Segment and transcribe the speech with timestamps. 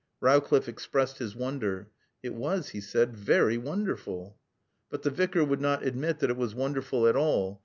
[0.19, 1.91] Rowcliffe expressed his wonder.
[2.23, 4.35] It was, he said, very wonderful.
[4.89, 7.59] But the Vicar would not admit that it was wonderful at all.